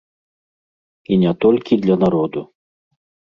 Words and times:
І 1.11 1.19
не 1.23 1.33
толькі 1.45 1.79
для 1.85 1.95
народу. 2.05 2.41